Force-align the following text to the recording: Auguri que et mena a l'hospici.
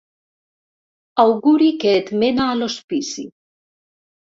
Auguri 1.25 1.69
que 1.85 1.93
et 1.99 2.11
mena 2.25 2.49
a 2.55 2.59
l'hospici. 2.63 3.29